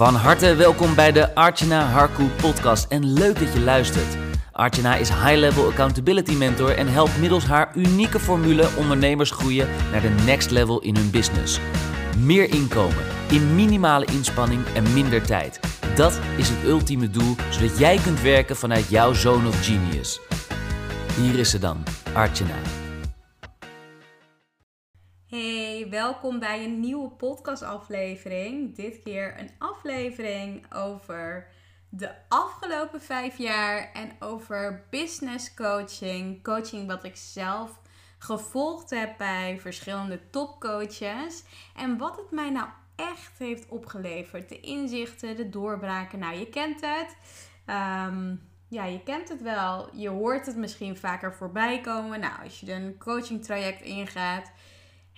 [0.00, 4.16] Van harte welkom bij de Archana Harku podcast en leuk dat je luistert.
[4.52, 10.08] Archana is high-level accountability mentor en helpt middels haar unieke formule ondernemers groeien naar de
[10.24, 11.60] next level in hun business.
[12.18, 15.60] Meer inkomen, in minimale inspanning en minder tijd.
[15.94, 20.20] Dat is het ultieme doel, zodat jij kunt werken vanuit jouw zone of genius.
[21.16, 21.82] Hier is ze dan,
[22.12, 22.56] Archana.
[25.30, 28.74] Hey, welkom bij een nieuwe podcastaflevering.
[28.76, 31.46] Dit keer een aflevering over
[31.88, 36.42] de afgelopen vijf jaar en over business coaching.
[36.42, 37.80] Coaching wat ik zelf
[38.18, 41.44] gevolgd heb bij verschillende topcoaches.
[41.76, 44.48] En wat het mij nou echt heeft opgeleverd.
[44.48, 46.18] De inzichten, de doorbraken.
[46.18, 47.16] Nou, je kent het.
[47.66, 48.34] Ehm,
[48.68, 49.96] ja, je kent het wel.
[49.96, 52.20] Je hoort het misschien vaker voorbij komen.
[52.20, 54.52] Nou, als je een coaching traject ingaat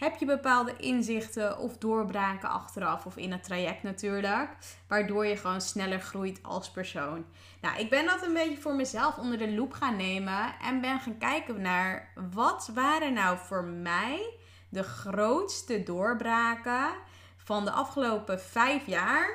[0.02, 4.48] heb je bepaalde inzichten of doorbraken achteraf of in het traject natuurlijk,
[4.88, 7.24] waardoor je gewoon sneller groeit als persoon.
[7.60, 11.00] Nou, ik ben dat een beetje voor mezelf onder de loep gaan nemen en ben
[11.00, 14.34] gaan kijken naar wat waren nou voor mij
[14.68, 16.90] de grootste doorbraken
[17.36, 19.30] van de afgelopen vijf jaar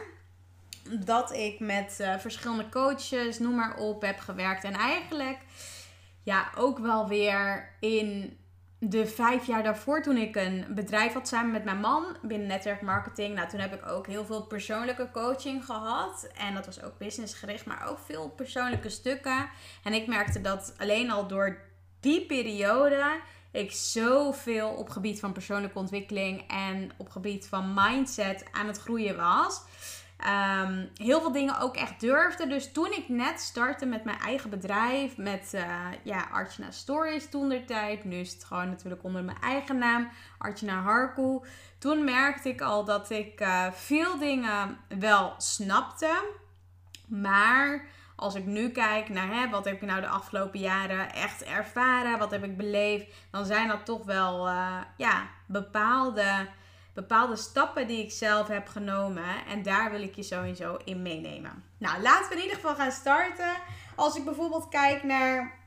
[0.89, 5.39] dat ik met uh, verschillende coaches, noem maar op, heb gewerkt en eigenlijk
[6.23, 8.38] ja ook wel weer in
[8.80, 13.36] de vijf jaar daarvoor, toen ik een bedrijf had samen met mijn man binnen netwerkmarketing,
[13.36, 16.28] nou, toen heb ik ook heel veel persoonlijke coaching gehad.
[16.38, 19.50] En dat was ook businessgericht, maar ook veel persoonlijke stukken.
[19.84, 21.61] En ik merkte dat alleen al door
[22.00, 23.19] die periode
[23.52, 29.17] ik zoveel op gebied van persoonlijke ontwikkeling en op gebied van mindset aan het groeien
[29.17, 29.62] was.
[30.17, 32.47] Ehm, heel veel dingen ook echt durfde.
[32.47, 35.63] Dus toen ik net startte met mijn eigen bedrijf, met uh,
[36.03, 38.03] ja, Archana Stories toen tijd.
[38.03, 41.39] Nu is het gewoon natuurlijk onder mijn eigen naam, Archana Harku.
[41.77, 46.23] Toen merkte ik al dat ik uh, veel dingen wel snapte.
[47.07, 47.85] Maar
[48.16, 52.19] als ik nu kijk naar hè, wat heb ik nou de afgelopen jaren echt ervaren,
[52.19, 56.47] wat heb ik beleefd, dan zijn dat toch wel uh, ja, bepaalde
[57.02, 59.46] bepaalde stappen die ik zelf heb genomen.
[59.47, 61.63] En daar wil ik je sowieso in meenemen.
[61.78, 63.53] Nou, laten we in ieder geval gaan starten.
[63.96, 65.59] Als ik bijvoorbeeld kijk naar,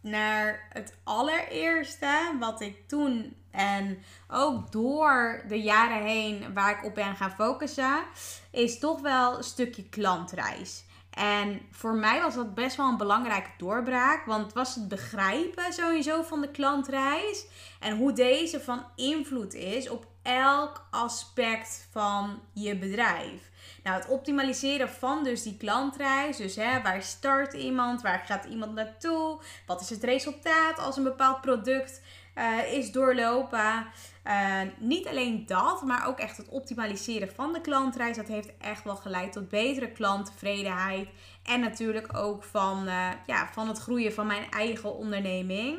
[0.00, 6.94] naar het allereerste wat ik toen en ook door de jaren heen waar ik op
[6.94, 8.04] ben gaan focussen,
[8.50, 10.84] is toch wel een stukje klantreis.
[11.10, 14.26] En voor mij was dat best wel een belangrijke doorbraak.
[14.26, 17.46] Want het was het begrijpen sowieso van de klantreis.
[17.80, 23.50] En hoe deze van invloed is op elk aspect van je bedrijf.
[23.82, 26.36] Nou, het optimaliseren van dus die klantreis.
[26.36, 28.02] Dus hè, waar start iemand?
[28.02, 29.40] Waar gaat iemand naartoe?
[29.66, 32.02] Wat is het resultaat als een bepaald product
[32.34, 33.86] uh, is doorlopen?
[34.24, 38.16] Uh, niet alleen dat, maar ook echt het optimaliseren van de klantreis.
[38.16, 41.08] Dat heeft echt wel geleid tot betere klanttevredenheid.
[41.42, 45.78] En natuurlijk ook van, uh, ja, van het groeien van mijn eigen onderneming.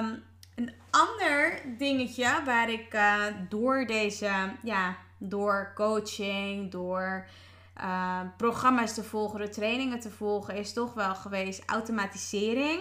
[0.00, 0.24] Um,
[0.56, 4.30] een ander dingetje waar ik uh, door deze,
[4.62, 7.26] ja, door coaching, door
[7.80, 12.80] uh, programma's te volgen, door trainingen te volgen, is toch wel geweest automatisering.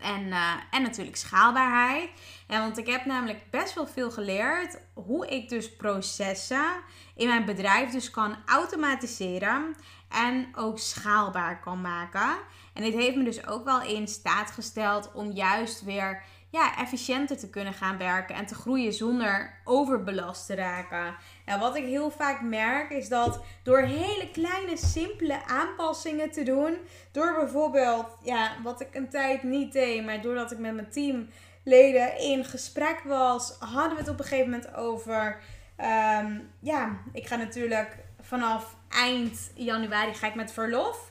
[0.00, 2.10] En, uh, en natuurlijk schaalbaarheid.
[2.46, 6.72] En want ik heb namelijk best wel veel geleerd hoe ik dus processen
[7.14, 9.76] in mijn bedrijf dus kan automatiseren
[10.08, 12.36] en ook schaalbaar kan maken.
[12.72, 16.22] En dit heeft me dus ook wel in staat gesteld om juist weer
[16.56, 21.16] ja, efficiënter te kunnen gaan werken en te groeien zonder overbelast te raken.
[21.44, 26.76] En wat ik heel vaak merk is dat door hele kleine, simpele aanpassingen te doen,
[27.12, 32.18] door bijvoorbeeld, ja, wat ik een tijd niet deed, maar doordat ik met mijn teamleden
[32.18, 35.40] in gesprek was, hadden we het op een gegeven moment over,
[35.80, 41.10] um, ja, ik ga natuurlijk vanaf eind januari ga ik met verlof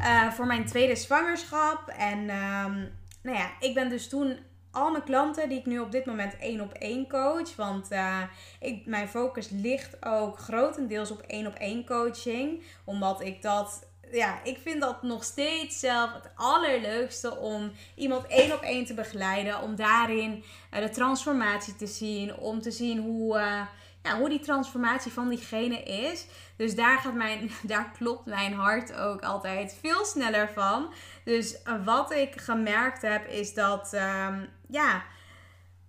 [0.00, 1.88] uh, voor mijn tweede zwangerschap.
[1.88, 4.38] En um, nou ja, ik ben dus toen
[4.72, 7.56] al mijn klanten die ik nu op dit moment één op één coach.
[7.56, 8.22] Want uh,
[8.60, 12.62] ik, mijn focus ligt ook grotendeels op één op één coaching.
[12.84, 13.88] Omdat ik dat.
[14.12, 18.94] Ja, ik vind dat nog steeds zelf het allerleukste om iemand één op één te
[18.94, 19.62] begeleiden.
[19.62, 20.44] Om daarin
[20.74, 22.36] uh, de transformatie te zien.
[22.36, 23.38] Om te zien hoe.
[23.38, 23.62] Uh,
[24.02, 26.26] ja, hoe die transformatie van diegene is.
[26.56, 30.92] Dus daar, gaat mijn, daar klopt mijn hart ook altijd veel sneller van.
[31.24, 35.02] Dus eh, wat ik gemerkt heb is dat, um, ja,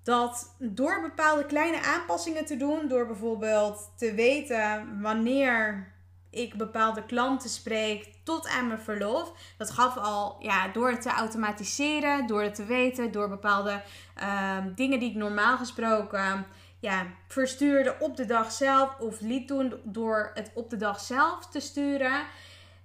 [0.04, 5.90] dat door bepaalde kleine aanpassingen te doen, door bijvoorbeeld te weten wanneer
[6.30, 9.34] ik bepaalde klanten spreek tot aan mijn verlof.
[9.58, 13.82] Dat gaf al, ja, door het te automatiseren, door het te weten, door bepaalde
[14.58, 16.46] um, dingen die ik normaal gesproken
[16.82, 21.48] ja, verstuurde op de dag zelf of liet doen door het op de dag zelf
[21.48, 22.24] te sturen.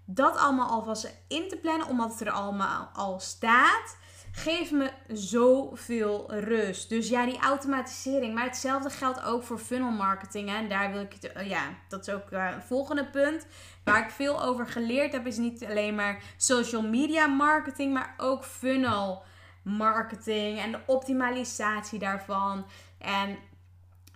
[0.04, 3.96] Dat allemaal alvast in te plannen, omdat het er allemaal al staat
[4.37, 6.88] geeft me zoveel rust.
[6.88, 8.34] Dus ja, die automatisering.
[8.34, 10.48] Maar hetzelfde geldt ook voor funnel marketing.
[10.48, 11.37] En daar wil ik het.
[11.37, 13.46] Uh, ja, dat is ook uh, een volgende punt.
[13.84, 18.44] Waar ik veel over geleerd heb, is niet alleen maar social media marketing, maar ook
[18.44, 19.22] funnel
[19.62, 22.66] marketing en de optimalisatie daarvan.
[22.98, 23.38] En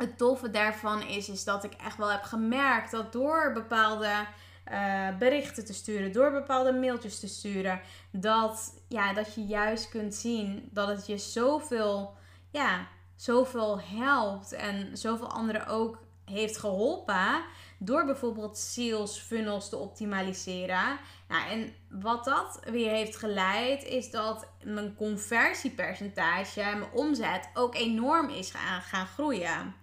[0.00, 4.26] het toffe daarvan is, is dat ik echt wel heb gemerkt dat door bepaalde
[4.72, 7.80] uh, berichten te sturen, door bepaalde mailtjes te sturen,
[8.10, 12.14] dat, ja, dat je juist kunt zien dat het je zoveel,
[12.50, 12.86] ja,
[13.16, 17.42] zoveel helpt en zoveel anderen ook heeft geholpen
[17.78, 20.98] door bijvoorbeeld sales funnels te optimaliseren.
[21.28, 27.74] Nou, en wat dat weer heeft geleid is dat mijn conversiepercentage en mijn omzet ook
[27.74, 29.74] enorm is gaan, gaan groeien.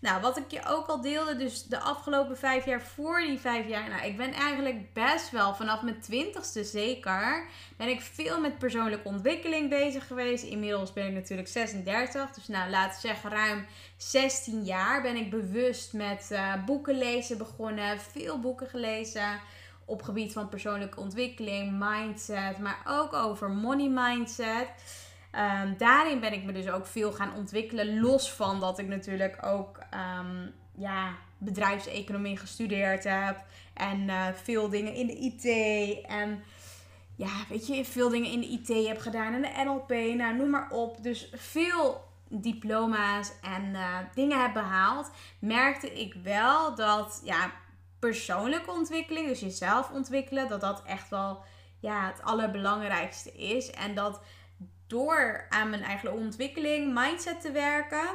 [0.00, 3.68] Nou, wat ik je ook al deelde, dus de afgelopen vijf jaar voor die vijf
[3.68, 3.88] jaar.
[3.88, 7.46] Nou, ik ben eigenlijk best wel vanaf mijn twintigste zeker.
[7.76, 10.44] Ben ik veel met persoonlijke ontwikkeling bezig geweest.
[10.44, 12.30] Inmiddels ben ik natuurlijk 36.
[12.30, 13.66] Dus nou, laten we zeggen ruim
[13.96, 18.00] 16 jaar ben ik bewust met uh, boeken lezen begonnen.
[18.00, 19.40] Veel boeken gelezen
[19.84, 24.68] op gebied van persoonlijke ontwikkeling, mindset, maar ook over money mindset.
[25.32, 28.00] Um, daarin ben ik me dus ook veel gaan ontwikkelen.
[28.00, 33.44] Los van dat ik natuurlijk ook um, ja, bedrijfseconomie gestudeerd heb.
[33.74, 35.44] En uh, veel dingen in de IT.
[36.06, 36.42] En
[37.16, 39.34] ja, weet je, veel dingen in de IT heb gedaan.
[39.34, 41.02] En de NLP, nou noem maar op.
[41.02, 45.10] Dus veel diploma's en uh, dingen heb behaald.
[45.38, 47.52] Merkte ik wel dat ja,
[47.98, 51.42] persoonlijke ontwikkeling, dus jezelf ontwikkelen, dat dat echt wel
[51.80, 53.70] ja, het allerbelangrijkste is.
[53.70, 54.20] En dat
[54.86, 58.08] door aan mijn eigen ontwikkeling, mindset te werken,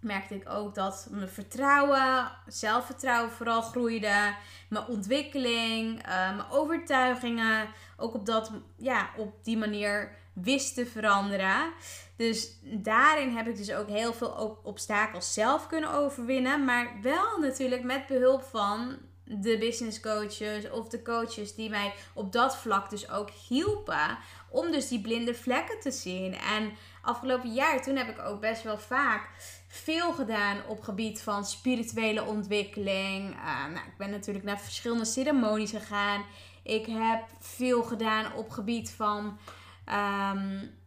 [0.00, 4.34] merkte ik ook dat mijn vertrouwen, zelfvertrouwen vooral groeide.
[4.68, 11.72] Mijn ontwikkeling, uh, mijn overtuigingen ook op, dat, ja, op die manier wist te veranderen.
[12.16, 16.64] Dus daarin heb ik dus ook heel veel obstakels zelf kunnen overwinnen.
[16.64, 22.32] Maar wel natuurlijk met behulp van de business coaches of de coaches die mij op
[22.32, 24.18] dat vlak dus ook hielpen
[24.50, 26.34] om dus die blinde vlekken te zien.
[26.34, 26.72] En
[27.02, 29.28] afgelopen jaar, toen heb ik ook best wel vaak
[29.72, 33.34] veel gedaan op gebied van spirituele ontwikkeling.
[33.34, 36.24] Uh, nou, ik ben natuurlijk naar verschillende ceremonies gegaan.
[36.62, 39.38] Ik heb veel gedaan op gebied van.
[39.88, 40.78] Um,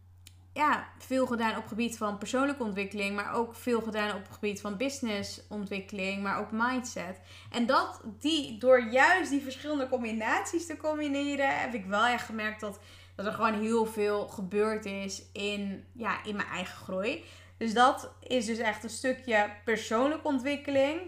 [0.52, 4.76] ja, veel gedaan op gebied van persoonlijke ontwikkeling, maar ook veel gedaan op gebied van
[4.76, 7.20] businessontwikkeling, maar ook mindset.
[7.50, 12.60] En dat die door juist die verschillende combinaties te combineren, heb ik wel echt gemerkt
[12.60, 12.78] dat
[13.14, 17.24] dat er gewoon heel veel gebeurd is in, ja, in mijn eigen groei.
[17.56, 21.00] Dus dat is dus echt een stukje persoonlijke ontwikkeling.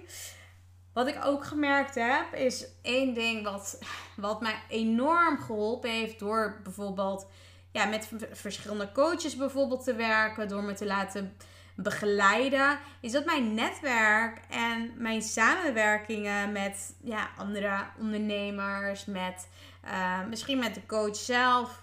[0.93, 3.79] Wat ik ook gemerkt heb, is één ding wat,
[4.17, 7.27] wat mij enorm geholpen heeft door bijvoorbeeld
[7.73, 11.37] ja, met verschillende coaches bijvoorbeeld te werken, door me te laten
[11.77, 19.49] begeleiden, is dat mijn netwerk en mijn samenwerkingen met ja, andere ondernemers, met
[19.85, 21.83] uh, misschien met de coach zelf,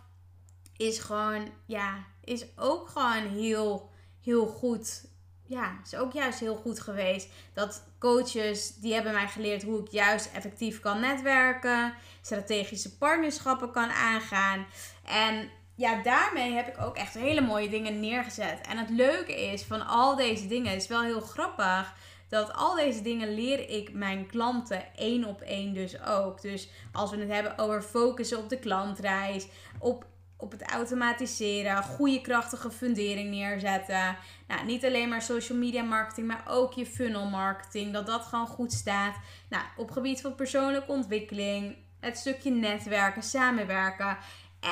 [0.78, 3.92] is gewoon, ja, is ook gewoon heel,
[4.24, 5.06] heel goed.
[5.46, 7.30] Ja, is ook juist heel goed geweest.
[7.54, 11.94] Dat coaches, die hebben mij geleerd hoe ik juist effectief kan netwerken.
[12.22, 14.66] Strategische partnerschappen kan aangaan.
[15.04, 18.68] En ja, daarmee heb ik ook echt hele mooie dingen neergezet.
[18.68, 21.94] En het leuke is van al deze dingen, is wel heel grappig
[22.30, 26.42] dat al deze dingen leer ik mijn klanten één op één dus ook.
[26.42, 29.48] Dus als we het hebben over focussen op de klantreis,
[29.80, 30.06] op
[30.44, 34.18] op het automatiseren, goede krachtige fundering neerzetten.
[34.48, 38.48] Nou, niet alleen maar social media marketing, maar ook je funnel marketing, dat dat gewoon
[38.48, 39.16] goed staat.
[39.50, 44.18] Nou, op gebied van persoonlijke ontwikkeling, het stukje netwerken, samenwerken.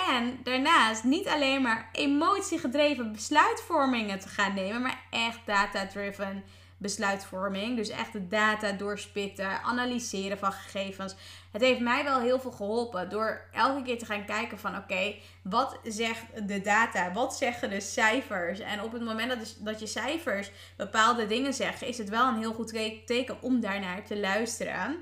[0.10, 6.44] En daarnaast niet alleen maar emotiegedreven besluitvormingen te gaan nemen, maar echt data-driven
[6.82, 7.76] besluitvorming.
[7.76, 11.16] Dus echt de data doorspitten, analyseren van gegevens.
[11.52, 15.16] Het heeft mij wel heel veel geholpen door elke keer te gaan kijken van oké,
[15.44, 17.12] wat zegt de data?
[17.12, 18.60] Wat zeggen de cijfers?
[18.60, 22.40] En op het moment dat, dat je cijfers bepaalde dingen zeggen, is het wel een
[22.40, 22.74] heel goed
[23.06, 24.98] teken om daarnaar te luisteren.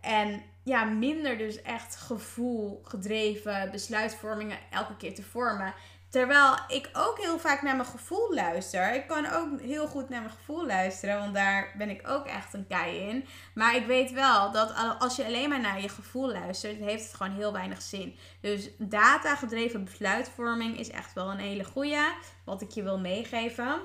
[0.00, 5.74] En ja, minder dus echt gevoel gedreven besluitvormingen elke keer te vormen.
[6.10, 8.94] Terwijl ik ook heel vaak naar mijn gevoel luister.
[8.94, 12.54] Ik kan ook heel goed naar mijn gevoel luisteren, want daar ben ik ook echt
[12.54, 13.26] een kei in.
[13.54, 17.14] Maar ik weet wel dat als je alleen maar naar je gevoel luistert, heeft het
[17.14, 18.16] gewoon heel weinig zin.
[18.40, 22.12] Dus data-gedreven besluitvorming is echt wel een hele goede,
[22.44, 23.80] wat ik je wil meegeven.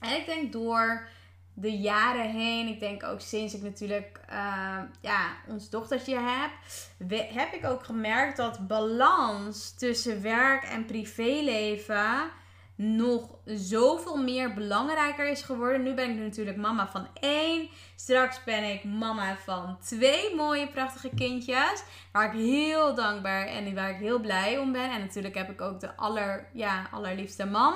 [0.00, 1.08] En ik denk door
[1.58, 6.50] de jaren heen, ik denk ook sinds ik natuurlijk uh, ja, ons dochtertje heb,
[7.32, 12.30] heb ik ook gemerkt dat balans tussen werk en privéleven
[12.76, 15.82] nog zoveel meer belangrijker is geworden.
[15.82, 17.68] Nu ben ik natuurlijk mama van één.
[17.96, 21.82] Straks ben ik mama van twee mooie, prachtige kindjes.
[22.12, 24.90] Waar ik heel dankbaar en waar ik heel blij om ben.
[24.90, 27.74] En natuurlijk heb ik ook de aller, ja, allerliefste man.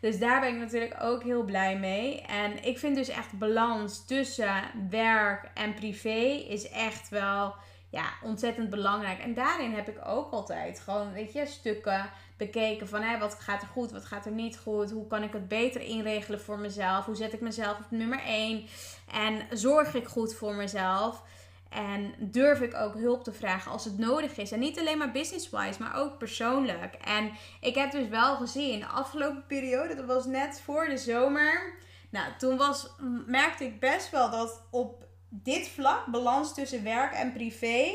[0.00, 2.20] Dus daar ben ik natuurlijk ook heel blij mee.
[2.20, 7.54] En ik vind dus echt balans tussen werk en privé is echt wel
[7.90, 9.18] ja, ontzettend belangrijk.
[9.18, 13.62] En daarin heb ik ook altijd gewoon, weet je, stukken bekeken van hè, wat gaat
[13.62, 14.90] er goed, wat gaat er niet goed.
[14.90, 17.04] Hoe kan ik het beter inregelen voor mezelf?
[17.04, 18.66] Hoe zet ik mezelf op nummer 1?
[19.12, 21.22] En zorg ik goed voor mezelf?
[21.68, 24.52] En durf ik ook hulp te vragen als het nodig is.
[24.52, 26.94] En niet alleen maar business-wise, maar ook persoonlijk.
[26.94, 31.72] En ik heb dus wel gezien, de afgelopen periode, dat was net voor de zomer.
[32.10, 32.90] Nou, toen was,
[33.26, 37.92] merkte ik best wel dat op dit vlak, balans tussen werk en privé.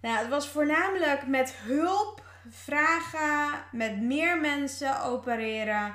[0.00, 5.94] Nou, het was voornamelijk met hulp vragen, met meer mensen opereren.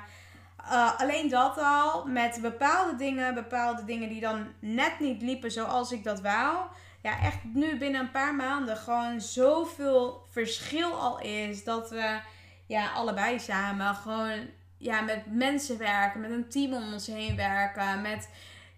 [0.70, 5.92] Uh, alleen dat al, met bepaalde dingen, bepaalde dingen die dan net niet liepen zoals
[5.92, 6.56] ik dat wou.
[7.02, 11.64] Ja, echt nu binnen een paar maanden gewoon zoveel verschil al is.
[11.64, 12.20] Dat we
[12.66, 18.02] ja, allebei samen gewoon ja, met mensen werken, met een team om ons heen werken,
[18.02, 18.28] met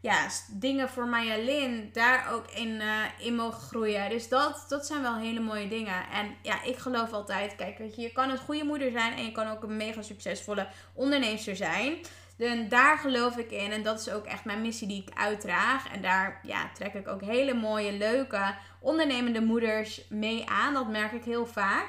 [0.01, 4.11] ja, dingen voor Marjolein daar ook in, uh, in mogen groeien.
[4.11, 6.09] Dus dat, dat zijn wel hele mooie dingen.
[6.13, 9.33] En ja, ik geloof altijd, kijk, je, je kan een goede moeder zijn en je
[9.33, 11.99] kan ook een mega succesvolle onderneemster zijn.
[12.39, 13.73] En daar geloof ik in.
[13.73, 15.93] En dat is ook echt mijn missie die ik uitdraag.
[15.93, 20.75] En daar ja, trek ik ook hele mooie, leuke, ondernemende moeders mee aan.
[20.75, 21.89] Dat merk ik heel vaak.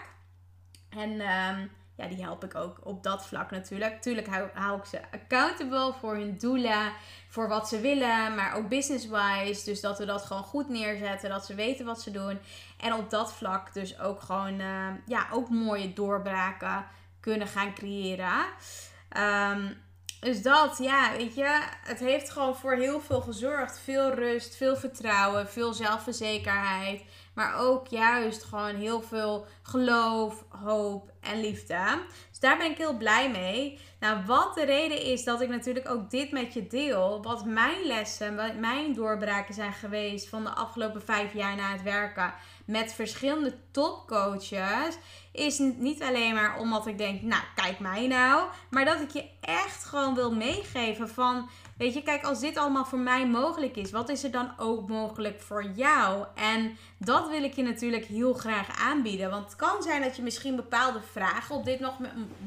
[0.89, 4.01] En um, ja, die help ik ook op dat vlak natuurlijk.
[4.01, 6.91] Tuurlijk hou, ik ze accountable voor hun doelen,
[7.29, 9.65] voor wat ze willen, maar ook business-wise.
[9.65, 12.39] Dus dat we dat gewoon goed neerzetten, dat ze weten wat ze doen.
[12.77, 16.85] En op dat vlak dus ook gewoon, uh, ja, ook mooie doorbraken
[17.19, 18.45] kunnen gaan creëren.
[19.17, 19.85] Um,
[20.19, 23.79] dus dat, ja, weet je, het heeft gewoon voor heel veel gezorgd.
[23.79, 27.01] Veel rust, veel vertrouwen, veel zelfverzekerheid.
[27.33, 32.01] Maar ook juist gewoon heel veel geloof, hoop en liefde.
[32.29, 33.79] Dus daar ben ik heel blij mee.
[33.99, 37.21] Nou, wat de reden is dat ik natuurlijk ook dit met je deel.
[37.23, 41.83] Wat mijn lessen, wat mijn doorbraken zijn geweest van de afgelopen vijf jaar na het
[41.83, 42.33] werken
[42.67, 44.97] met verschillende topcoaches.
[45.31, 48.49] Is niet alleen maar omdat ik denk, nou kijk mij nou.
[48.69, 52.85] Maar dat ik je echt gewoon wil meegeven van Weet je, kijk, als dit allemaal
[52.85, 56.25] voor mij mogelijk is, wat is er dan ook mogelijk voor jou?
[56.35, 59.29] En dat wil ik je natuurlijk heel graag aanbieden.
[59.29, 61.97] Want het kan zijn dat je misschien bepaalde vragen op dit nog,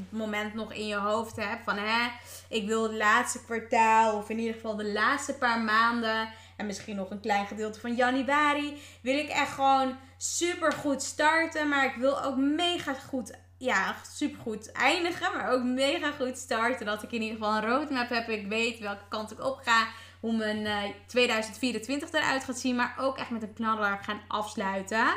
[0.09, 1.63] moment nog in je hoofd hebt.
[1.63, 2.09] Van hè,
[2.49, 6.29] ik wil het laatste kwartaal, of in ieder geval de laatste paar maanden.
[6.61, 8.81] En misschien nog een klein gedeelte van januari.
[9.01, 11.69] Wil ik echt gewoon super goed starten.
[11.69, 16.85] Maar ik wil ook mega goed ja, supergoed eindigen, maar ook mega goed starten.
[16.85, 18.29] Dat ik in ieder geval een roadmap heb.
[18.29, 19.87] Ik weet welke kant ik op ga.
[20.19, 22.75] Hoe mijn uh, eh, 2024 eruit gaat zien.
[22.75, 25.07] Maar ook echt met een knaller gaan afsluiten.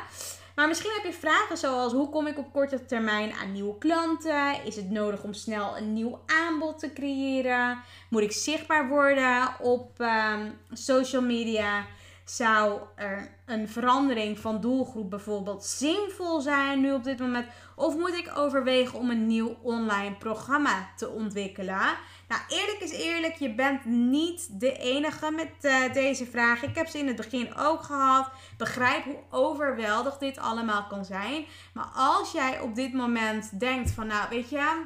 [0.55, 4.65] Maar misschien heb je vragen zoals hoe kom ik op korte termijn aan nieuwe klanten?
[4.65, 7.79] Is het nodig om snel een nieuw aanbod te creëren?
[8.09, 11.87] Moet ik zichtbaar worden op um, social media?
[12.25, 17.47] Zou er een verandering van doelgroep bijvoorbeeld zinvol zijn nu op dit moment?
[17.77, 21.97] Of moet ik overwegen om een nieuw online programma te ontwikkelen?
[22.35, 26.63] Nou, eerlijk is eerlijk, je bent niet de enige met uh, deze vraag.
[26.63, 28.29] Ik heb ze in het begin ook gehad.
[28.57, 31.45] Begrijp hoe overweldigd dit allemaal kan zijn.
[31.73, 34.85] Maar als jij op dit moment denkt van, nou weet je,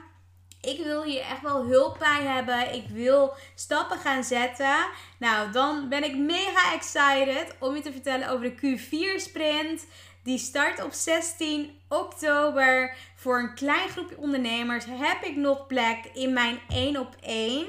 [0.60, 2.74] ik wil hier echt wel hulp bij hebben.
[2.74, 4.76] Ik wil stappen gaan zetten.
[5.18, 9.86] Nou, dan ben ik mega excited om je te vertellen over de Q4 sprint.
[10.22, 12.96] Die start op 16 oktober.
[13.20, 17.66] Voor een klein groepje ondernemers heb ik nog plek in mijn 1 op 1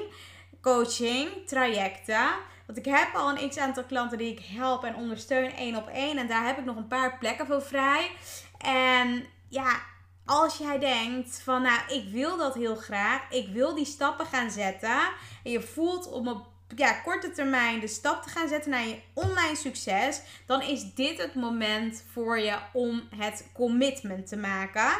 [0.60, 2.28] coaching trajecten.
[2.66, 5.88] Want ik heb al een x aantal klanten die ik help en ondersteun 1 op
[5.88, 6.18] 1.
[6.18, 8.10] En daar heb ik nog een paar plekken voor vrij.
[8.58, 9.80] En ja,
[10.24, 13.30] als jij denkt van nou, ik wil dat heel graag.
[13.30, 15.00] Ik wil die stappen gaan zetten.
[15.44, 18.98] En je voelt om op ja, korte termijn de stap te gaan zetten naar je
[19.14, 20.20] online succes.
[20.46, 24.92] Dan is dit het moment voor je om het commitment te maken.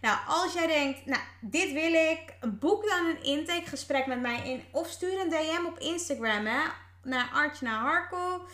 [0.00, 4.64] Nou, als jij denkt, nou, dit wil ik, boek dan een intakegesprek met mij in.
[4.72, 6.60] Of stuur een DM op Instagram hè,
[7.02, 8.46] naar Artjana Harko.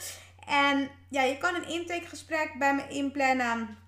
[0.46, 3.78] En ja, je kan een intakegesprek bij me inplannen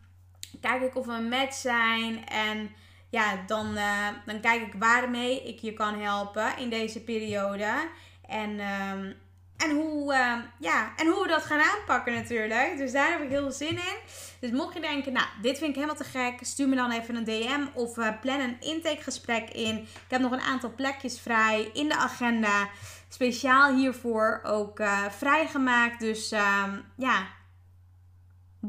[0.60, 2.26] kijk ik of we een match zijn.
[2.26, 2.70] En
[3.10, 7.88] ja, dan, uh, dan kijk ik waarmee ik je kan helpen in deze periode.
[8.28, 9.14] En um,
[9.56, 12.76] en, hoe, ehm, ja, en hoe we dat gaan aanpakken natuurlijk.
[12.76, 13.96] Dus daar heb ik heel veel zin in.
[14.40, 16.38] Dus mocht je denken, nou, dit vind ik helemaal te gek.
[16.40, 19.76] Stuur me dan even een DM of uh, plan een intakegesprek in.
[19.76, 22.68] Ik heb nog een aantal plekjes vrij in de agenda.
[23.08, 26.00] Speciaal hiervoor ook uh, vrijgemaakt.
[26.00, 27.26] Dus ehm, ja,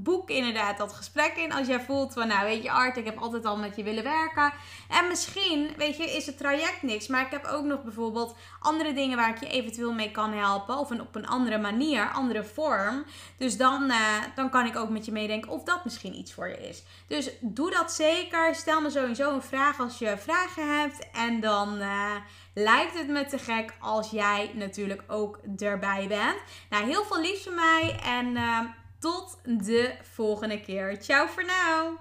[0.03, 1.53] boek inderdaad dat gesprek in.
[1.53, 4.03] Als jij voelt van, nou weet je Art, ik heb altijd al met je willen
[4.03, 4.53] werken.
[4.89, 7.07] En misschien, weet je, is het traject niks.
[7.07, 10.77] Maar ik heb ook nog bijvoorbeeld andere dingen waar ik je eventueel mee kan helpen.
[10.77, 13.05] Of op een andere manier, andere vorm.
[13.37, 13.95] Dus dan, uh,
[14.35, 16.83] dan kan ik ook met je meedenken of dat misschien iets voor je is.
[17.07, 18.55] Dus doe dat zeker.
[18.55, 21.09] Stel me sowieso een vraag als je vragen hebt.
[21.11, 21.81] En dan...
[21.81, 22.15] Uh,
[22.57, 26.37] lijkt het me te gek als jij natuurlijk ook erbij bent.
[26.69, 28.59] Nou, heel veel liefs van mij en uh,
[28.99, 30.97] tot de volgende keer.
[31.01, 31.97] Ciao voor nu.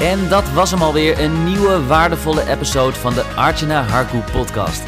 [0.00, 4.82] En dat was hem alweer, een nieuwe waardevolle episode van de Archana Harku podcast.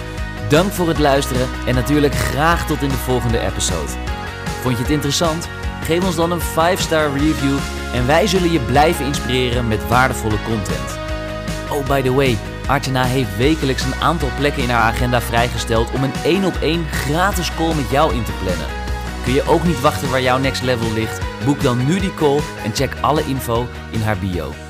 [0.48, 3.90] Dank voor het luisteren en natuurlijk graag tot in de volgende episode.
[4.60, 5.48] Vond je het interessant?
[5.82, 7.58] Geef ons dan een 5-star review
[7.94, 10.98] en wij zullen je blijven inspireren met waardevolle content.
[11.70, 16.04] Oh, by the way, Archana heeft wekelijks een aantal plekken in haar agenda vrijgesteld om
[16.04, 18.81] een 1 op 1 gratis call met jou in te plannen.
[19.24, 21.20] Kun je ook niet wachten waar jouw next level ligt?
[21.44, 24.61] Boek dan nu die call en check alle info in haar bio.